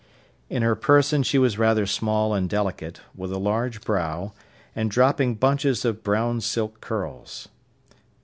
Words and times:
In 0.49 0.63
her 0.63 0.73
person 0.73 1.21
she 1.21 1.37
was 1.37 1.59
rather 1.59 1.85
small 1.85 2.33
and 2.33 2.49
delicate, 2.49 3.01
with 3.15 3.31
a 3.31 3.37
large 3.37 3.81
brow, 3.81 4.33
and 4.75 4.89
dropping 4.89 5.35
bunches 5.35 5.85
of 5.85 6.01
brown 6.01 6.41
silk 6.41 6.81
curls. 6.81 7.49